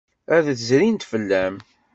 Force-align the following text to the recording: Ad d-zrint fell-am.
Ad 0.35 0.41
d-zrint 0.55 1.07
fell-am. 1.11 1.55